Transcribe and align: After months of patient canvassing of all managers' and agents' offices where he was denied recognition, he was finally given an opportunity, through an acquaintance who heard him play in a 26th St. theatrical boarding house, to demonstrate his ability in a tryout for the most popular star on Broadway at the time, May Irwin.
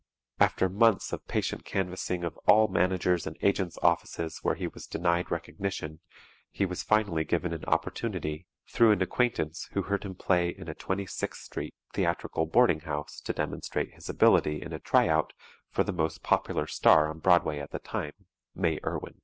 After 0.39 0.67
months 0.67 1.13
of 1.13 1.27
patient 1.27 1.63
canvassing 1.63 2.23
of 2.23 2.35
all 2.47 2.67
managers' 2.67 3.27
and 3.27 3.37
agents' 3.43 3.77
offices 3.83 4.39
where 4.41 4.55
he 4.55 4.65
was 4.65 4.87
denied 4.87 5.29
recognition, 5.29 5.99
he 6.49 6.65
was 6.65 6.81
finally 6.81 7.23
given 7.23 7.53
an 7.53 7.63
opportunity, 7.65 8.47
through 8.67 8.93
an 8.93 9.03
acquaintance 9.03 9.69
who 9.73 9.83
heard 9.83 10.03
him 10.03 10.15
play 10.15 10.49
in 10.49 10.67
a 10.67 10.73
26th 10.73 11.53
St. 11.53 11.71
theatrical 11.93 12.47
boarding 12.47 12.79
house, 12.79 13.19
to 13.21 13.31
demonstrate 13.31 13.93
his 13.93 14.09
ability 14.09 14.59
in 14.63 14.73
a 14.73 14.79
tryout 14.79 15.33
for 15.69 15.83
the 15.83 15.93
most 15.93 16.23
popular 16.23 16.65
star 16.65 17.07
on 17.07 17.19
Broadway 17.19 17.59
at 17.59 17.69
the 17.69 17.77
time, 17.77 18.13
May 18.55 18.79
Irwin. 18.83 19.19